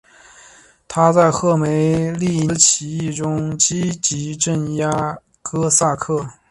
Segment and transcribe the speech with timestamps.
[0.87, 6.27] 他在赫梅利尼茨基起义中积极镇压哥萨克。